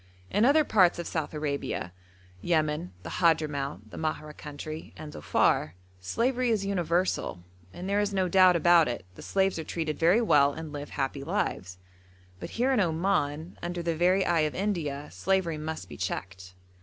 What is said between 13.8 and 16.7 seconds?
the very eye of India, slavery must be checked.